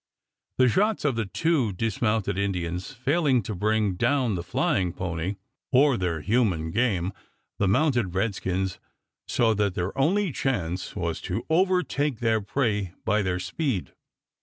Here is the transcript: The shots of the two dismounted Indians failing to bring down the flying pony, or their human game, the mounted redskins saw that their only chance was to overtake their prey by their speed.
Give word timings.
The 0.57 0.67
shots 0.67 1.05
of 1.05 1.15
the 1.15 1.27
two 1.27 1.73
dismounted 1.73 2.35
Indians 2.35 2.91
failing 2.91 3.43
to 3.43 3.53
bring 3.53 3.93
down 3.93 4.33
the 4.33 4.41
flying 4.41 4.93
pony, 4.93 5.35
or 5.71 5.95
their 5.95 6.21
human 6.21 6.71
game, 6.71 7.13
the 7.59 7.67
mounted 7.67 8.15
redskins 8.15 8.79
saw 9.27 9.53
that 9.53 9.75
their 9.75 9.95
only 9.95 10.31
chance 10.31 10.95
was 10.95 11.21
to 11.21 11.45
overtake 11.51 12.19
their 12.19 12.41
prey 12.41 12.95
by 13.05 13.21
their 13.21 13.37
speed. 13.39 13.93